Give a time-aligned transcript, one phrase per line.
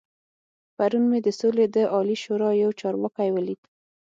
[0.75, 3.61] پرون مې د سولې د عالي شورا يو چارواکی ولید.